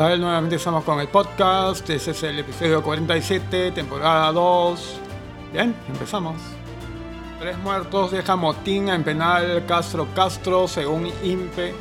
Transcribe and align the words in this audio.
Nuevamente 0.00 0.56
estamos 0.56 0.82
con 0.82 0.98
el 0.98 1.08
podcast. 1.08 1.90
Este 1.90 2.12
es 2.12 2.22
el 2.22 2.38
episodio 2.38 2.82
47, 2.82 3.70
temporada 3.72 4.32
2. 4.32 4.98
Bien, 5.52 5.74
empezamos. 5.88 6.36
Tres 7.38 7.58
muertos 7.58 8.10
deja 8.10 8.34
motín 8.34 8.88
en 8.88 9.04
penal 9.04 9.62
Castro 9.68 10.06
Castro, 10.14 10.66
según 10.66 11.12
INPE. 11.22 11.74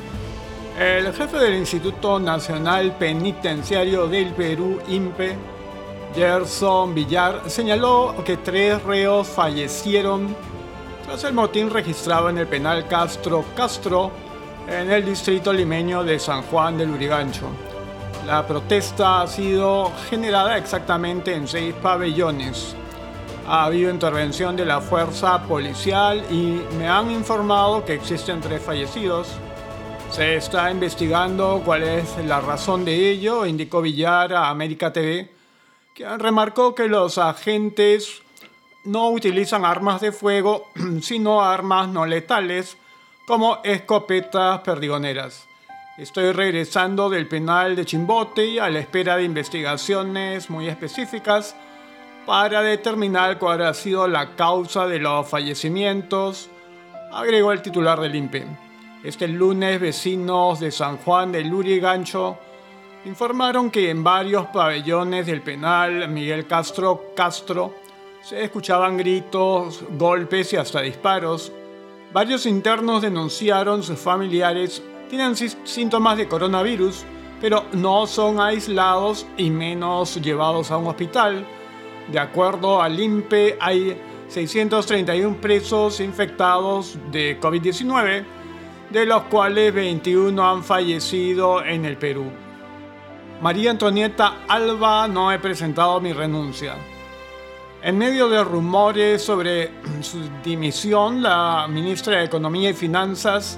El 0.77 1.13
jefe 1.13 1.37
del 1.37 1.55
Instituto 1.55 2.19
Nacional 2.19 2.97
Penitenciario 2.99 4.05
del 4.07 4.33
Perú, 4.33 4.81
INPE, 4.89 5.37
Gerson 6.13 6.93
Villar, 6.93 7.43
señaló 7.49 8.21
que 8.25 8.35
tres 8.35 8.83
reos 8.83 9.29
fallecieron 9.29 10.35
tras 11.05 11.23
el 11.23 11.31
motín 11.31 11.69
registrado 11.69 12.29
en 12.29 12.37
el 12.37 12.47
penal 12.47 12.85
Castro 12.89 13.45
Castro 13.55 14.11
en 14.67 14.91
el 14.91 15.05
distrito 15.05 15.53
limeño 15.53 16.03
de 16.03 16.19
San 16.19 16.41
Juan 16.41 16.77
del 16.77 16.89
Urigancho. 16.89 17.68
La 18.25 18.45
protesta 18.45 19.21
ha 19.21 19.27
sido 19.27 19.91
generada 20.09 20.57
exactamente 20.57 21.33
en 21.33 21.47
seis 21.47 21.73
pabellones. 21.81 22.75
Ha 23.47 23.65
habido 23.65 23.89
intervención 23.89 24.55
de 24.55 24.65
la 24.65 24.81
fuerza 24.81 25.41
policial 25.43 26.23
y 26.29 26.61
me 26.77 26.87
han 26.87 27.09
informado 27.09 27.83
que 27.85 27.95
existen 27.95 28.41
tres 28.41 28.61
fallecidos. 28.61 29.29
Se 30.11 30.35
está 30.35 30.69
investigando 30.69 31.61
cuál 31.65 31.83
es 31.83 32.17
la 32.25 32.41
razón 32.41 32.85
de 32.85 33.09
ello, 33.09 33.45
indicó 33.45 33.81
Villar 33.81 34.33
a 34.33 34.49
América 34.49 34.91
TV, 34.93 35.31
que 35.95 36.05
remarcó 36.17 36.75
que 36.75 36.87
los 36.87 37.17
agentes 37.17 38.21
no 38.83 39.09
utilizan 39.09 39.65
armas 39.65 40.01
de 40.01 40.11
fuego, 40.11 40.67
sino 41.01 41.41
armas 41.41 41.89
no 41.89 42.05
letales, 42.05 42.77
como 43.25 43.59
escopetas 43.63 44.59
perdigoneras. 44.59 45.47
Estoy 45.99 46.31
regresando 46.31 47.09
del 47.09 47.27
penal 47.27 47.75
de 47.75 47.83
Chimbote 47.83 48.61
a 48.61 48.69
la 48.69 48.79
espera 48.79 49.17
de 49.17 49.23
investigaciones 49.23 50.49
muy 50.49 50.69
específicas 50.69 51.57
para 52.25 52.61
determinar 52.61 53.37
cuál 53.37 53.63
ha 53.63 53.73
sido 53.73 54.07
la 54.07 54.33
causa 54.37 54.87
de 54.87 54.97
los 54.99 55.27
fallecimientos, 55.27 56.49
agregó 57.11 57.51
el 57.51 57.61
titular 57.61 57.99
del 57.99 58.15
INPE. 58.15 58.45
Este 59.03 59.27
lunes, 59.27 59.81
vecinos 59.81 60.61
de 60.61 60.71
San 60.71 60.99
Juan 60.99 61.33
de 61.33 61.43
Lurigancho 61.43 62.37
informaron 63.03 63.69
que 63.69 63.89
en 63.89 64.01
varios 64.01 64.45
pabellones 64.47 65.25
del 65.25 65.41
penal 65.41 66.07
Miguel 66.07 66.47
Castro 66.47 67.07
Castro 67.13 67.75
se 68.23 68.41
escuchaban 68.41 68.95
gritos, 68.95 69.83
golpes 69.97 70.53
y 70.53 70.55
hasta 70.55 70.79
disparos. 70.79 71.51
Varios 72.13 72.45
internos 72.45 73.01
denunciaron 73.01 73.83
sus 73.83 73.99
familiares 73.99 74.81
tienen 75.09 75.35
síntomas 75.35 76.17
de 76.17 76.27
coronavirus, 76.27 77.03
pero 77.41 77.65
no 77.73 78.05
son 78.05 78.39
aislados 78.39 79.25
y 79.37 79.49
menos 79.49 80.21
llevados 80.21 80.69
a 80.71 80.77
un 80.77 80.87
hospital. 80.87 81.45
De 82.11 82.19
acuerdo 82.19 82.81
al 82.81 82.99
INPE, 82.99 83.57
hay 83.59 83.99
631 84.27 85.37
presos 85.41 85.99
infectados 85.99 86.97
de 87.11 87.39
COVID-19, 87.39 88.23
de 88.91 89.05
los 89.05 89.23
cuales 89.23 89.73
21 89.73 90.47
han 90.47 90.63
fallecido 90.63 91.63
en 91.63 91.85
el 91.85 91.97
Perú. 91.97 92.25
María 93.41 93.71
Antonieta 93.71 94.41
Alba 94.47 95.07
no 95.07 95.31
he 95.31 95.39
presentado 95.39 95.99
mi 95.99 96.13
renuncia. 96.13 96.75
En 97.81 97.97
medio 97.97 98.27
de 98.27 98.43
rumores 98.43 99.23
sobre 99.23 99.71
su 100.01 100.19
dimisión, 100.43 101.23
la 101.23 101.65
ministra 101.69 102.17
de 102.17 102.25
Economía 102.25 102.69
y 102.69 102.73
Finanzas 102.73 103.57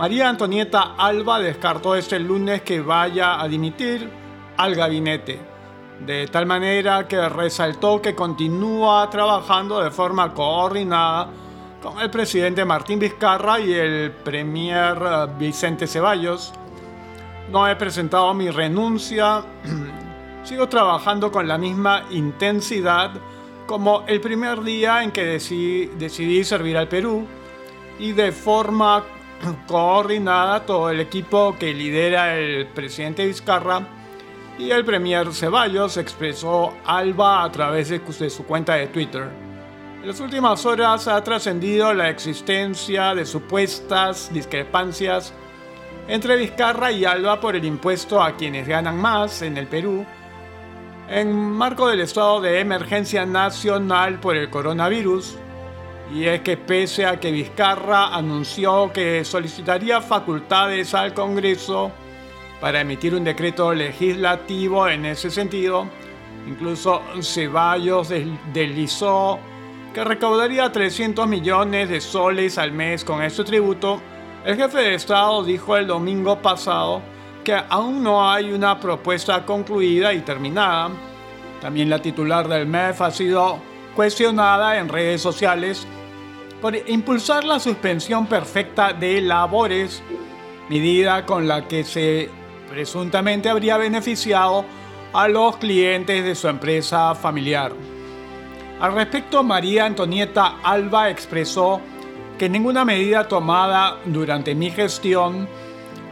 María 0.00 0.30
Antonieta 0.30 0.94
Alba 0.96 1.38
descartó 1.40 1.94
este 1.94 2.18
lunes 2.18 2.62
que 2.62 2.80
vaya 2.80 3.38
a 3.38 3.46
dimitir 3.46 4.08
al 4.56 4.74
gabinete, 4.74 5.38
de 6.06 6.26
tal 6.28 6.46
manera 6.46 7.06
que 7.06 7.28
resaltó 7.28 8.00
que 8.00 8.14
continúa 8.14 9.10
trabajando 9.10 9.78
de 9.82 9.90
forma 9.90 10.32
coordinada 10.32 11.28
con 11.82 12.00
el 12.00 12.08
presidente 12.08 12.64
Martín 12.64 12.98
Vizcarra 12.98 13.60
y 13.60 13.74
el 13.74 14.12
premier 14.12 14.96
eh, 14.96 15.26
Vicente 15.38 15.86
Ceballos. 15.86 16.54
No 17.52 17.68
he 17.68 17.76
presentado 17.76 18.32
mi 18.32 18.48
renuncia, 18.48 19.44
sigo 20.44 20.66
trabajando 20.66 21.30
con 21.30 21.46
la 21.46 21.58
misma 21.58 22.04
intensidad 22.08 23.10
como 23.66 24.04
el 24.06 24.22
primer 24.22 24.62
día 24.62 25.02
en 25.02 25.10
que 25.10 25.26
decidí, 25.26 25.90
decidí 25.98 26.42
servir 26.42 26.78
al 26.78 26.88
Perú 26.88 27.26
y 27.98 28.12
de 28.12 28.32
forma 28.32 29.04
coordinada 29.66 30.64
todo 30.66 30.90
el 30.90 31.00
equipo 31.00 31.56
que 31.58 31.72
lidera 31.72 32.36
el 32.36 32.66
presidente 32.66 33.26
Vizcarra 33.26 33.86
y 34.58 34.70
el 34.70 34.84
premier 34.84 35.32
Ceballos 35.32 35.96
expresó 35.96 36.74
Alba 36.84 37.44
a 37.44 37.50
través 37.50 37.88
de 37.88 38.30
su 38.30 38.44
cuenta 38.44 38.74
de 38.74 38.88
Twitter. 38.88 39.28
En 40.00 40.08
las 40.08 40.20
últimas 40.20 40.64
horas 40.66 41.08
ha 41.08 41.22
trascendido 41.22 41.92
la 41.94 42.08
existencia 42.08 43.14
de 43.14 43.24
supuestas 43.24 44.32
discrepancias 44.32 45.32
entre 46.08 46.36
Vizcarra 46.36 46.90
y 46.92 47.04
Alba 47.04 47.40
por 47.40 47.56
el 47.56 47.64
impuesto 47.64 48.22
a 48.22 48.36
quienes 48.36 48.66
ganan 48.66 48.96
más 48.96 49.42
en 49.42 49.56
el 49.56 49.66
Perú, 49.66 50.04
en 51.08 51.32
marco 51.32 51.88
del 51.88 52.00
estado 52.00 52.40
de 52.40 52.60
emergencia 52.60 53.26
nacional 53.26 54.20
por 54.20 54.36
el 54.36 54.50
coronavirus, 54.50 55.36
y 56.12 56.24
es 56.24 56.40
que 56.40 56.56
pese 56.56 57.06
a 57.06 57.20
que 57.20 57.30
Vizcarra 57.30 58.14
anunció 58.14 58.92
que 58.92 59.24
solicitaría 59.24 60.00
facultades 60.00 60.94
al 60.94 61.14
Congreso 61.14 61.92
para 62.60 62.80
emitir 62.80 63.14
un 63.14 63.24
decreto 63.24 63.72
legislativo 63.72 64.88
en 64.88 65.06
ese 65.06 65.30
sentido, 65.30 65.86
incluso 66.46 67.02
Ceballos 67.22 68.12
deslizó 68.52 69.38
que 69.94 70.04
recaudaría 70.04 70.70
300 70.70 71.26
millones 71.26 71.88
de 71.88 72.00
soles 72.00 72.58
al 72.58 72.72
mes 72.72 73.04
con 73.04 73.22
este 73.22 73.44
tributo, 73.44 74.00
el 74.44 74.56
jefe 74.56 74.78
de 74.78 74.94
Estado 74.94 75.44
dijo 75.44 75.76
el 75.76 75.86
domingo 75.86 76.40
pasado 76.40 77.02
que 77.44 77.54
aún 77.68 78.02
no 78.02 78.30
hay 78.30 78.52
una 78.52 78.78
propuesta 78.78 79.44
concluida 79.44 80.12
y 80.12 80.20
terminada. 80.20 80.90
También 81.60 81.90
la 81.90 82.00
titular 82.00 82.48
del 82.48 82.66
MEF 82.66 83.00
ha 83.00 83.10
sido 83.10 83.58
cuestionada 83.94 84.78
en 84.78 84.88
redes 84.88 85.20
sociales 85.20 85.86
por 86.60 86.76
impulsar 86.76 87.44
la 87.44 87.58
suspensión 87.58 88.26
perfecta 88.26 88.92
de 88.92 89.20
labores, 89.20 90.02
medida 90.68 91.24
con 91.24 91.48
la 91.48 91.66
que 91.66 91.84
se 91.84 92.28
presuntamente 92.68 93.48
habría 93.48 93.76
beneficiado 93.76 94.64
a 95.12 95.26
los 95.26 95.56
clientes 95.56 96.24
de 96.24 96.34
su 96.34 96.48
empresa 96.48 97.14
familiar. 97.14 97.72
Al 98.80 98.94
respecto, 98.94 99.42
María 99.42 99.86
Antonieta 99.86 100.58
Alba 100.62 101.10
expresó 101.10 101.80
que 102.38 102.48
ninguna 102.48 102.84
medida 102.84 103.28
tomada 103.28 103.98
durante 104.06 104.54
mi 104.54 104.70
gestión 104.70 105.48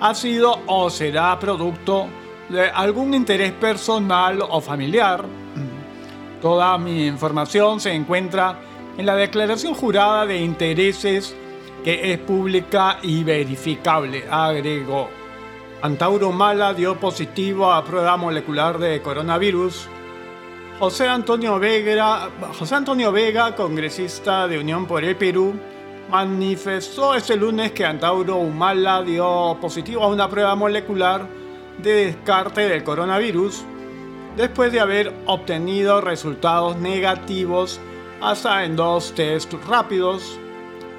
ha 0.00 0.14
sido 0.14 0.60
o 0.66 0.90
será 0.90 1.38
producto 1.38 2.06
de 2.48 2.68
algún 2.68 3.14
interés 3.14 3.52
personal 3.52 4.42
o 4.48 4.60
familiar. 4.60 5.24
Toda 6.42 6.76
mi 6.78 7.06
información 7.06 7.80
se 7.80 7.92
encuentra 7.92 8.58
en 8.98 9.06
la 9.06 9.14
declaración 9.14 9.74
jurada 9.74 10.26
de 10.26 10.38
intereses 10.38 11.34
que 11.84 12.12
es 12.12 12.18
pública 12.18 12.98
y 13.00 13.22
verificable, 13.22 14.24
agregó. 14.28 15.08
Antauro 15.80 16.32
Mala 16.32 16.74
dio 16.74 16.98
positivo 16.98 17.72
a 17.72 17.84
prueba 17.84 18.16
molecular 18.16 18.78
de 18.78 19.00
coronavirus. 19.00 19.86
José 20.80 21.06
Antonio 21.06 21.60
Vega, 21.60 23.54
congresista 23.56 24.48
de 24.48 24.58
Unión 24.58 24.86
por 24.86 25.04
el 25.04 25.14
Perú, 25.14 25.54
manifestó 26.10 27.14
este 27.14 27.36
lunes 27.36 27.70
que 27.70 27.84
Antauro 27.86 28.36
Humala 28.36 29.02
dio 29.02 29.56
positivo 29.60 30.02
a 30.02 30.08
una 30.08 30.28
prueba 30.28 30.56
molecular 30.56 31.24
de 31.80 32.06
descarte 32.06 32.68
del 32.68 32.82
coronavirus 32.82 33.62
después 34.36 34.72
de 34.72 34.80
haber 34.80 35.12
obtenido 35.26 36.00
resultados 36.00 36.76
negativos 36.76 37.80
hasta 38.20 38.64
en 38.64 38.76
dos 38.76 39.14
test 39.14 39.52
rápidos. 39.66 40.38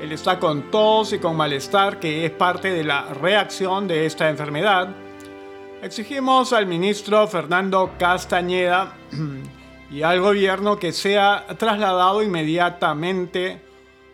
Él 0.01 0.12
está 0.12 0.39
con 0.39 0.71
tos 0.71 1.13
y 1.13 1.19
con 1.19 1.36
malestar 1.36 2.00
que 2.00 2.25
es 2.25 2.31
parte 2.31 2.71
de 2.71 2.83
la 2.83 3.13
reacción 3.13 3.88
de 3.88 4.06
esta 4.06 4.30
enfermedad. 4.30 4.89
Exigimos 5.81 6.54
al 6.54 6.66
ministro 6.66 7.27
Fernando 7.27 7.92
Castañeda 7.98 8.94
y 9.92 10.01
al 10.01 10.21
gobierno 10.21 10.77
que 10.77 10.92
sea 10.92 11.45
trasladado 11.57 12.24
inmediatamente 12.24 13.62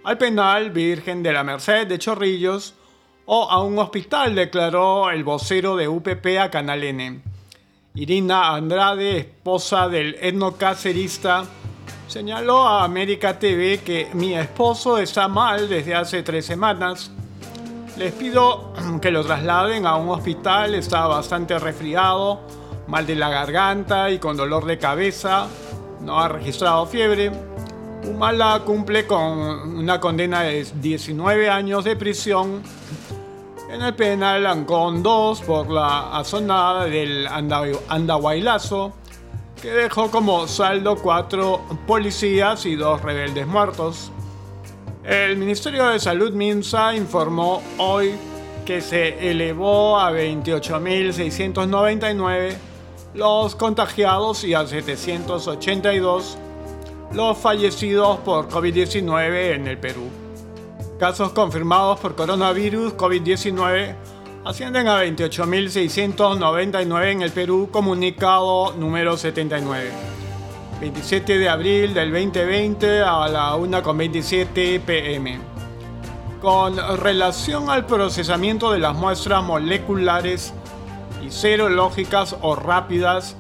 al 0.04 0.18
penal 0.18 0.72
Virgen 0.72 1.24
de 1.24 1.34
la 1.34 1.44
Merced 1.44 1.88
de 1.88 2.00
Chorrillos 2.00 2.76
o 3.26 3.50
a 3.50 3.64
un 3.64 3.78
hospital, 3.80 4.36
declaró 4.36 5.10
el 5.10 5.24
vocero 5.24 5.76
de 5.76 5.88
UPP 5.88 6.38
a 6.40 6.52
Canal 6.52 6.84
N. 6.84 7.22
Irina 7.96 8.54
Andrade, 8.54 9.18
esposa 9.18 9.90
del 9.90 10.16
etnocacerista, 10.22 11.46
Señaló 12.08 12.68
a 12.68 12.84
América 12.84 13.40
TV 13.40 13.80
que 13.80 14.10
mi 14.14 14.36
esposo 14.36 15.00
está 15.00 15.28
mal 15.28 15.68
desde 15.68 15.96
hace 15.96 16.24
tres 16.24 16.46
semanas. 16.46 17.12
Les 17.98 18.14
pido 18.14 18.74
que 19.02 19.12
lo 19.12 19.24
trasladen 19.24 19.86
a 19.86 19.96
un 19.96 20.10
hospital, 20.10 20.76
está 20.76 21.08
bastante 21.08 21.58
resfriado. 21.58 22.42
mal 22.88 23.08
de 23.08 23.16
la 23.16 23.30
garganta 23.30 24.12
y 24.12 24.20
con 24.20 24.38
dolor 24.38 24.66
de 24.66 24.78
cabeza. 24.78 25.48
No 26.02 26.20
ha 26.20 26.28
registrado 26.28 26.86
fiebre. 26.86 27.32
Humala 28.08 28.62
cumple 28.64 29.08
con 29.08 29.20
una 29.78 30.00
condena 30.00 30.42
de 30.42 30.64
19 30.76 31.50
años 31.50 31.84
de 31.84 31.96
prisión 31.96 32.62
en 33.76 33.82
el 33.82 33.96
penal 33.96 34.46
Ancón 34.46 35.02
2 35.02 35.42
por 35.42 35.70
la 35.70 36.16
azonada 36.16 36.86
del 36.86 37.28
Andahuaylazo, 37.28 38.94
que 39.62 39.72
dejó 39.72 40.12
como 40.12 40.46
saldo 40.48 40.98
cuatro 40.98 41.62
policías 41.88 42.66
y 42.66 42.76
dos 42.76 43.02
rebeldes 43.02 43.48
muertos. 43.48 44.12
El 45.04 45.38
Ministerio 45.38 45.88
de 45.88 46.00
Salud 46.00 46.34
Minsa 46.34 46.94
informó 46.96 47.64
hoy 47.78 48.16
que 48.66 48.82
se 48.82 49.30
elevó 49.30 50.00
a 50.00 50.12
28.699 50.12 52.56
los 53.14 53.56
contagiados 53.56 54.44
y 54.44 54.56
a 54.56 54.66
782 54.66 56.40
los 57.14 57.38
fallecidos 57.38 58.18
por 58.20 58.50
COVID-19 58.50 59.54
en 59.54 59.68
el 59.68 59.78
Perú. 59.78 60.10
Casos 61.00 61.32
confirmados 61.32 62.00
por 62.00 62.16
coronavirus 62.16 62.96
COVID-19 62.96 63.96
ascienden 64.46 64.88
a 64.88 65.04
28.699 65.04 67.12
en 67.12 67.22
el 67.24 67.32
Perú, 67.32 67.68
comunicado 67.72 68.76
número 68.78 69.18
79. 69.18 69.92
27 70.80 71.40
de 71.40 71.50
abril 71.50 71.96
del 71.96 72.12
2020 72.12 73.02
a 73.02 73.28
la 73.28 73.56
1.27 73.56 74.82
pm. 74.82 75.40
Con 76.42 76.78
relación 77.00 77.72
al 77.72 77.88
procesamiento 77.88 78.72
de 78.72 78.78
las 78.78 78.96
muestras 78.96 79.44
moleculares 79.44 80.54
y 81.26 81.32
serológicas 81.32 82.36
o 82.42 82.56
rápidas 82.56 83.36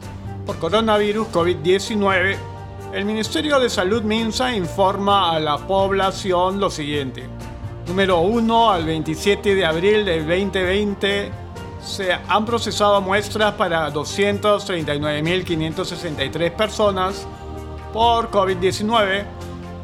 por 0.47 0.57
coronavirus 0.57 1.27
COVID-19, 1.27 2.35
el 2.93 3.05
Ministerio 3.05 3.59
de 3.59 3.69
Salud 3.69 4.01
Minsa 4.01 4.55
informa 4.55 5.35
a 5.35 5.39
la 5.39 5.59
población 5.59 6.59
lo 6.59 6.71
siguiente. 6.71 7.29
Número 7.87 8.19
1 8.21 8.71
al 8.71 8.83
27 8.83 9.53
de 9.53 9.63
abril 9.63 10.05
del 10.05 10.27
2020 10.27 11.31
se 11.83 12.13
han 12.13 12.43
procesado 12.43 12.99
muestras 12.99 13.53
para 13.53 13.93
239.563 13.93 16.51
personas 16.51 17.27
por 17.93 18.31
COVID-19, 18.31 19.25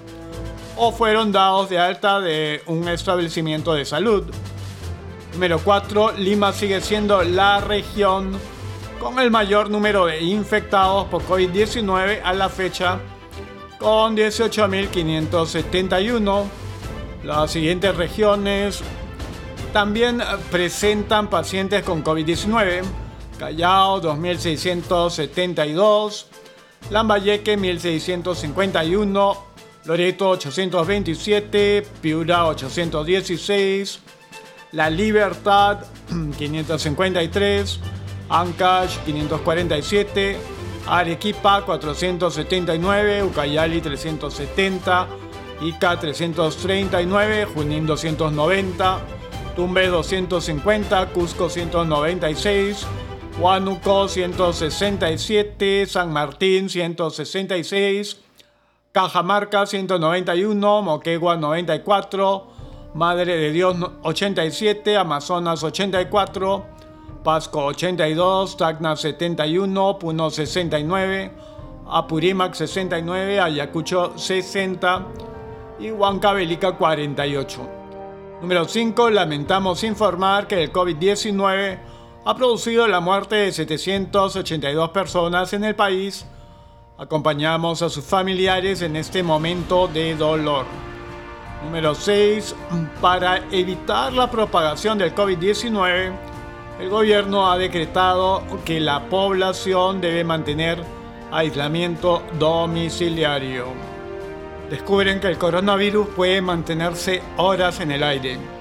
o 0.77 0.92
fueron 0.92 1.31
dados 1.31 1.69
de 1.69 1.77
alta 1.77 2.19
de 2.19 2.63
un 2.66 2.88
establecimiento 2.88 3.75
de 3.75 3.86
salud. 3.86 4.24
Número 5.33 5.60
4. 5.60 6.13
Lima 6.18 6.51
sigue 6.54 6.81
siendo 6.81 7.24
la 7.24 7.62
región 7.62 8.31
con 9.00 9.19
el 9.19 9.30
mayor 9.30 9.69
número 9.69 10.07
de 10.07 10.24
infectados 10.24 11.06
por 11.06 11.21
COVID-19 11.21 12.21
a 12.24 12.33
la 12.33 12.50
fecha, 12.50 12.98
con 13.78 14.18
18.571. 14.18 16.45
Las 17.24 17.51
siguientes 17.51 17.95
regiones 17.95 18.81
también 19.71 20.19
presentan 20.50 21.30
pacientes 21.30 21.83
con 21.83 22.04
COVID-19. 22.04 23.05
Callao 23.38 24.00
2672, 24.00 26.26
Lambayeque 26.90 27.57
1651, 27.57 29.38
Loreto 29.86 30.33
827, 30.33 31.83
Piura 32.02 32.48
816, 32.48 34.00
La 34.71 34.90
Libertad 34.90 35.86
553, 36.38 37.80
Ancash 38.30 38.98
547, 39.06 40.38
Arequipa 40.88 41.62
479, 41.62 43.24
Ucayali 43.24 43.81
370, 43.81 45.07
Ica 45.62 45.98
339, 45.98 47.48
Junín 47.54 47.86
290, 47.86 49.00
Tumbe 49.56 49.88
250, 49.88 51.06
Cusco 51.14 51.50
196, 51.50 52.86
Huánuco 53.37 54.07
167, 54.07 55.87
San 55.87 56.13
Martín 56.13 56.69
166, 56.69 58.18
Cajamarca 58.94 59.65
191, 59.65 60.81
Moquegua 60.81 61.35
94, 61.35 62.47
Madre 62.94 63.35
de 63.35 63.51
Dios 63.51 63.75
87, 64.04 64.95
Amazonas 64.95 65.63
84, 65.63 66.65
Pasco 67.25 67.65
82, 67.65 68.56
Tacna 68.56 68.95
71, 68.95 69.99
Puno 69.99 70.30
69, 70.30 71.31
Apurímac 71.87 72.54
69, 72.54 73.42
Ayacucho 73.42 74.18
60 74.18 75.07
y 75.81 75.92
Huancavelica 75.92 76.77
48. 76.77 77.69
Número 78.42 78.63
5. 78.63 79.09
Lamentamos 79.09 79.83
informar 79.83 80.47
que 80.47 80.63
el 80.63 80.71
COVID-19 80.71 81.94
ha 82.28 82.36
producido 82.36 82.88
la 82.88 83.00
muerte 83.00 83.36
de 83.36 83.52
782 83.52 84.90
personas 84.90 85.54
en 85.54 85.64
el 85.64 85.76
país. 85.76 86.26
Acompañamos 86.98 87.84
a 87.84 87.90
sus 87.90 88.04
familiares 88.04 88.82
en 88.82 88.96
este 88.96 89.22
momento 89.22 89.88
de 89.88 90.16
dolor. 90.16 90.66
Número 91.64 91.94
6. 91.94 92.56
Para 93.00 93.38
evitar 93.52 94.12
la 94.12 94.32
propagación 94.32 94.98
del 94.98 95.14
COVID-19, 95.14 96.14
el 96.80 96.90
gobierno 96.90 97.52
ha 97.52 97.60
decretado 97.60 98.42
que 98.66 98.80
la 98.80 99.08
población 99.08 100.02
debe 100.02 100.24
mantener 100.24 100.84
aislamiento 101.32 102.24
domiciliario. 102.40 103.68
Descubren 104.72 105.20
que 105.20 105.28
el 105.28 105.38
coronavirus 105.38 106.08
puede 106.16 106.42
mantenerse 106.42 107.22
horas 107.38 107.80
en 107.82 107.92
el 107.92 108.02
aire. 108.02 108.55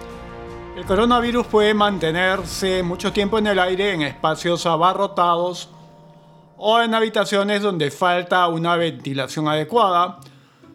El 0.77 0.85
coronavirus 0.87 1.47
puede 1.47 1.73
mantenerse 1.73 2.83
mucho 2.83 3.13
tiempo 3.13 3.39
en 3.39 3.47
el 3.47 3.61
aire 3.61 3.93
en 3.93 4.03
espacios 4.03 4.67
abarrotados 4.67 5.69
o 6.57 6.81
en 6.81 6.95
habitaciones 6.95 7.63
donde 7.63 7.93
falta 7.93 8.49
una 8.49 8.75
ventilación 8.75 9.47
adecuada, 9.47 10.19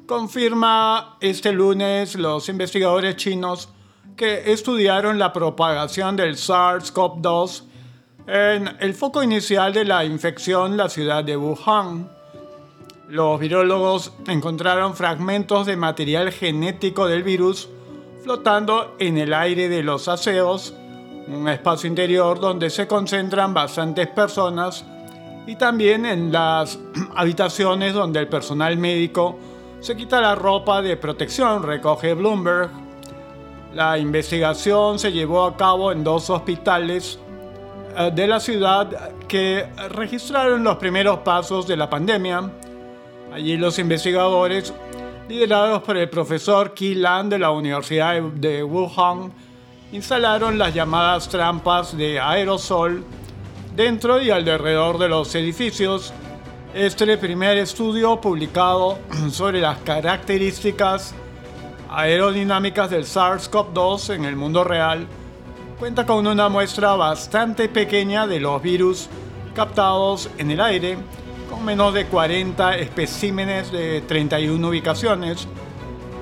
confirma 0.06 1.18
este 1.20 1.52
lunes 1.52 2.16
los 2.16 2.48
investigadores 2.48 3.18
chinos 3.18 3.70
que 4.16 4.54
estudiaron 4.54 5.20
la 5.20 5.34
propagación 5.34 6.16
del 6.16 6.38
SARS-CoV-2 6.38 7.64
en 8.28 8.78
el 8.80 8.94
foco 8.94 9.22
inicial 9.22 9.74
de 9.74 9.84
la 9.84 10.06
infección, 10.06 10.78
la 10.78 10.88
ciudad 10.88 11.26
de 11.26 11.36
Wuhan. 11.36 12.10
Los 13.10 13.38
virólogos 13.38 14.14
encontraron 14.28 14.96
fragmentos 14.96 15.66
de 15.66 15.76
material 15.76 16.32
genético 16.32 17.06
del 17.06 17.24
virus 17.24 17.68
flotando 18.24 18.96
en 19.00 19.18
el 19.18 19.34
aire 19.34 19.70
de 19.70 19.84
los 19.84 20.08
aseos, 20.08 20.74
un 21.28 21.48
espacio 21.48 21.88
interior 21.88 22.40
donde 22.40 22.70
se 22.70 22.88
concentran 22.88 23.54
bastantes 23.54 24.08
personas, 24.08 24.86
y 25.48 25.56
también 25.56 26.06
en 26.06 26.32
las 26.32 26.78
habitaciones 27.16 27.94
donde 27.94 28.20
el 28.20 28.28
personal 28.28 28.78
médico 28.78 29.38
se 29.80 29.96
quita 29.96 30.20
la 30.20 30.36
ropa 30.36 30.82
de 30.82 30.98
protección, 30.98 31.64
recoge 31.64 32.14
Bloomberg. 32.14 32.70
La 33.74 33.98
investigación 33.98 35.00
se 35.00 35.12
llevó 35.12 35.46
a 35.46 35.56
cabo 35.56 35.92
en 35.92 36.04
dos 36.04 36.30
hospitales 36.30 37.18
eh, 37.98 38.12
de 38.14 38.28
la 38.28 38.40
ciudad 38.40 39.12
que 39.28 39.68
registraron 39.90 40.64
los 40.64 40.76
primeros 40.78 41.20
pasos 41.20 41.66
de 41.66 41.78
la 41.78 41.90
pandemia. 41.90 42.52
Allí 43.32 43.58
los 43.58 43.80
investigadores, 43.80 44.74
liderados 45.30 45.84
por 45.84 45.96
el 45.96 46.10
profesor 46.10 46.74
Qi 46.74 46.96
Lan 46.96 47.30
de 47.30 47.38
la 47.38 47.52
Universidad 47.52 48.20
de 48.20 48.64
Wuhan, 48.64 49.32
instalaron 49.92 50.58
las 50.58 50.74
llamadas 50.74 51.30
trampas 51.30 51.96
de 51.96 52.20
aerosol 52.20 53.04
dentro 53.76 54.20
y 54.20 54.32
alrededor 54.32 54.98
de 54.98 55.08
los 55.08 55.36
edificios. 55.36 56.12
Este 56.74 57.16
primer 57.20 57.58
estudio 57.58 58.20
publicado 58.20 58.98
sobre 59.30 59.62
las 59.62 59.78
características 59.78 61.14
aerodinámicas 61.92 62.90
del 62.90 63.04
SARS-CoV-2 63.04 64.16
en 64.16 64.26
el 64.26 64.36
mundo 64.36 64.64
real 64.64 65.06
cuenta 65.78 66.08
con 66.08 66.26
una 66.26 66.50
muestra 66.50 66.96
bastante 66.96 67.70
pequeña 67.70 68.26
de 68.26 68.40
los 68.40 68.60
virus 68.64 69.08
captados 69.54 70.28
en 70.40 70.50
el 70.50 70.60
aire, 70.60 70.98
menos 71.62 71.94
de 71.94 72.06
40 72.06 72.78
especímenes 72.78 73.72
de 73.72 74.02
31 74.02 74.68
ubicaciones. 74.68 75.48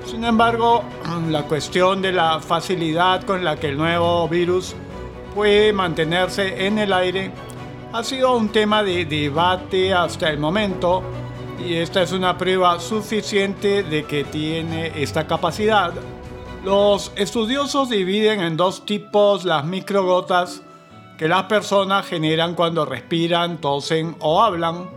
Sin 0.06 0.24
embargo, 0.24 0.84
la 1.28 1.42
cuestión 1.42 2.02
de 2.02 2.12
la 2.12 2.40
facilidad 2.40 3.22
con 3.22 3.44
la 3.44 3.56
que 3.56 3.68
el 3.68 3.76
nuevo 3.76 4.28
virus 4.28 4.74
puede 5.34 5.72
mantenerse 5.72 6.66
en 6.66 6.78
el 6.78 6.92
aire 6.92 7.30
ha 7.92 8.02
sido 8.04 8.36
un 8.36 8.50
tema 8.50 8.82
de 8.82 9.04
debate 9.04 9.94
hasta 9.94 10.28
el 10.28 10.38
momento 10.38 11.02
y 11.64 11.74
esta 11.74 12.02
es 12.02 12.12
una 12.12 12.36
prueba 12.36 12.78
suficiente 12.80 13.82
de 13.82 14.04
que 14.04 14.24
tiene 14.24 14.92
esta 15.02 15.26
capacidad. 15.26 15.92
Los 16.64 17.12
estudiosos 17.16 17.88
dividen 17.88 18.40
en 18.40 18.56
dos 18.56 18.84
tipos 18.84 19.44
las 19.44 19.64
microgotas 19.64 20.62
que 21.16 21.28
las 21.28 21.44
personas 21.44 22.06
generan 22.06 22.54
cuando 22.54 22.84
respiran, 22.84 23.58
tosen 23.58 24.16
o 24.20 24.42
hablan. 24.42 24.88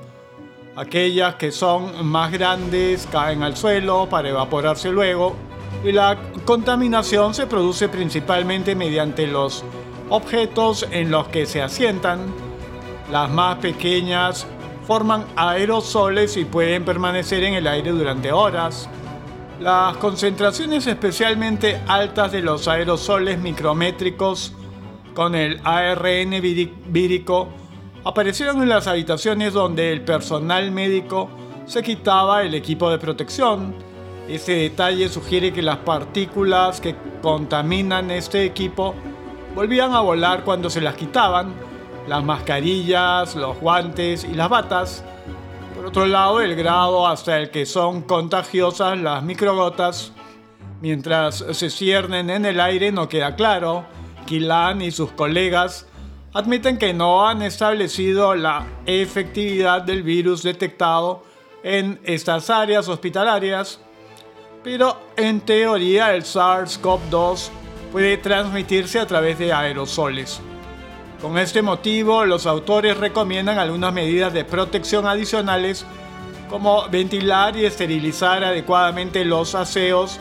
Aquellas 0.81 1.35
que 1.35 1.51
son 1.51 2.07
más 2.07 2.31
grandes 2.31 3.07
caen 3.11 3.43
al 3.43 3.55
suelo 3.55 4.09
para 4.09 4.29
evaporarse 4.29 4.89
luego 4.89 5.35
y 5.83 5.91
la 5.91 6.17
contaminación 6.43 7.35
se 7.35 7.45
produce 7.45 7.87
principalmente 7.87 8.73
mediante 8.73 9.27
los 9.27 9.63
objetos 10.09 10.87
en 10.89 11.11
los 11.11 11.27
que 11.27 11.45
se 11.45 11.61
asientan. 11.61 12.33
Las 13.11 13.29
más 13.29 13.57
pequeñas 13.57 14.47
forman 14.87 15.27
aerosoles 15.35 16.35
y 16.35 16.45
pueden 16.45 16.83
permanecer 16.83 17.43
en 17.43 17.53
el 17.53 17.67
aire 17.67 17.91
durante 17.91 18.31
horas. 18.31 18.89
Las 19.59 19.97
concentraciones 19.97 20.87
especialmente 20.87 21.79
altas 21.87 22.31
de 22.31 22.41
los 22.41 22.67
aerosoles 22.67 23.37
micrométricos 23.37 24.51
con 25.13 25.35
el 25.35 25.61
ARN 25.63 26.41
vírico 26.41 27.49
aparecieron 28.03 28.61
en 28.61 28.69
las 28.69 28.87
habitaciones 28.87 29.53
donde 29.53 29.91
el 29.91 30.01
personal 30.01 30.71
médico 30.71 31.29
se 31.65 31.83
quitaba 31.83 32.43
el 32.43 32.53
equipo 32.53 32.89
de 32.89 32.97
protección. 32.97 33.75
Este 34.27 34.53
detalle 34.53 35.09
sugiere 35.09 35.51
que 35.53 35.61
las 35.61 35.77
partículas 35.77 36.81
que 36.81 36.95
contaminan 37.21 38.11
este 38.11 38.45
equipo 38.45 38.95
volvían 39.55 39.93
a 39.93 40.01
volar 40.01 40.43
cuando 40.43 40.69
se 40.69 40.81
las 40.81 40.95
quitaban, 40.95 41.53
las 42.07 42.23
mascarillas, 42.23 43.35
los 43.35 43.59
guantes 43.59 44.23
y 44.23 44.33
las 44.33 44.49
batas, 44.49 45.03
por 45.81 45.85
otro 45.87 46.05
lado, 46.05 46.41
el 46.41 46.55
grado 46.55 47.07
hasta 47.07 47.39
el 47.39 47.49
que 47.49 47.65
son 47.65 48.03
contagiosas 48.03 48.99
las 48.99 49.23
microgotas, 49.23 50.11
mientras 50.79 51.43
se 51.53 51.71
ciernen 51.71 52.29
en 52.29 52.45
el 52.45 52.59
aire, 52.59 52.91
no 52.91 53.09
queda 53.09 53.35
claro. 53.35 53.85
Kilan 54.27 54.83
y 54.83 54.91
sus 54.91 55.11
colegas 55.11 55.87
admiten 56.33 56.77
que 56.77 56.93
no 56.93 57.27
han 57.27 57.41
establecido 57.41 58.35
la 58.35 58.65
efectividad 58.85 59.81
del 59.81 60.03
virus 60.03 60.43
detectado 60.43 61.23
en 61.63 61.99
estas 62.03 62.49
áreas 62.49 62.87
hospitalarias, 62.87 63.79
pero 64.63 64.97
en 65.17 65.41
teoría 65.41 66.13
el 66.13 66.23
SARS-CoV-2 66.23 67.49
puede 67.91 68.17
transmitirse 68.17 68.99
a 68.99 69.07
través 69.07 69.37
de 69.39 69.51
aerosoles. 69.51 70.39
Con 71.21 71.37
este 71.37 71.61
motivo, 71.61 72.25
los 72.25 72.47
autores 72.47 72.97
recomiendan 72.97 73.59
algunas 73.59 73.93
medidas 73.93 74.33
de 74.33 74.45
protección 74.45 75.05
adicionales 75.05 75.85
como 76.49 76.87
ventilar 76.89 77.55
y 77.55 77.65
esterilizar 77.65 78.43
adecuadamente 78.43 79.23
los 79.23 79.53
aseos, 79.53 80.19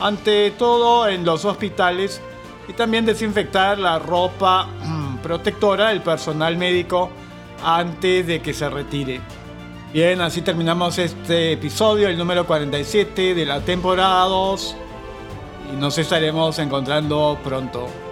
ante 0.00 0.50
todo 0.52 1.08
en 1.08 1.24
los 1.24 1.44
hospitales, 1.44 2.20
y 2.68 2.72
también 2.72 3.06
desinfectar 3.06 3.78
la 3.78 3.98
ropa 3.98 4.68
protectora 5.26 5.88
del 5.88 6.02
personal 6.02 6.56
médico 6.56 7.10
antes 7.64 8.28
de 8.28 8.40
que 8.40 8.52
se 8.52 8.70
retire. 8.70 9.20
Bien, 9.92 10.20
así 10.20 10.40
terminamos 10.40 10.98
este 10.98 11.52
episodio, 11.52 12.06
el 12.06 12.16
número 12.16 12.46
47 12.46 13.34
de 13.34 13.44
la 13.44 13.60
temporada 13.60 14.24
2, 14.26 14.76
y 15.72 15.76
nos 15.80 15.98
estaremos 15.98 16.60
encontrando 16.60 17.36
pronto. 17.42 18.05